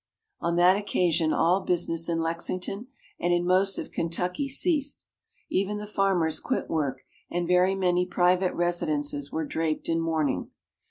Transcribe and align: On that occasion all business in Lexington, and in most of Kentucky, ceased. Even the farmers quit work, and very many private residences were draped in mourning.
On 0.39 0.55
that 0.55 0.77
occasion 0.77 1.31
all 1.31 1.61
business 1.61 2.09
in 2.09 2.19
Lexington, 2.21 2.87
and 3.19 3.31
in 3.31 3.45
most 3.45 3.77
of 3.77 3.91
Kentucky, 3.91 4.49
ceased. 4.49 5.05
Even 5.51 5.77
the 5.77 5.85
farmers 5.85 6.39
quit 6.39 6.71
work, 6.71 7.03
and 7.29 7.47
very 7.47 7.75
many 7.75 8.07
private 8.07 8.55
residences 8.55 9.31
were 9.31 9.45
draped 9.45 9.87
in 9.87 9.99
mourning. 9.99 10.49